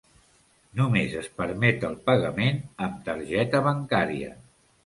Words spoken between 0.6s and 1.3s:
Només es